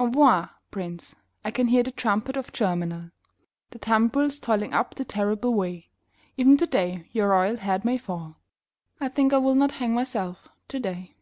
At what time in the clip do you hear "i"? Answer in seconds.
1.44-1.52, 9.00-9.06, 9.32-9.38